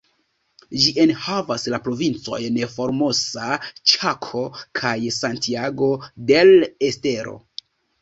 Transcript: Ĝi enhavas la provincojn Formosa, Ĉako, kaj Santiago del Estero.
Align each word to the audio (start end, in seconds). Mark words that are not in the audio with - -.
Ĝi 0.85 0.93
enhavas 1.03 1.65
la 1.73 1.79
provincojn 1.89 2.57
Formosa, 2.73 3.53
Ĉako, 3.93 4.45
kaj 4.83 4.97
Santiago 5.21 5.95
del 6.35 6.55
Estero. 6.93 7.43